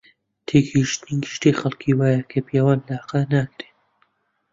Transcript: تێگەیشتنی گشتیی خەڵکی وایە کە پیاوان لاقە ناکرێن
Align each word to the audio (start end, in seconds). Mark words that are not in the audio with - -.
تێگەیشتنی 0.47 1.21
گشتیی 1.23 1.57
خەڵکی 1.59 1.93
وایە 1.99 2.21
کە 2.31 2.39
پیاوان 2.47 2.79
لاقە 2.89 3.19
ناکرێن 3.33 3.71